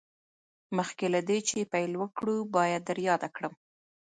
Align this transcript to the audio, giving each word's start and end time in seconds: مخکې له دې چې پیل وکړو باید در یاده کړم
مخکې 0.77 1.05
له 1.13 1.19
دې 1.29 1.39
چې 1.47 1.69
پیل 1.73 1.91
وکړو 1.97 2.37
باید 2.55 2.81
در 2.89 2.97
یاده 3.07 3.29
کړم 3.35 3.53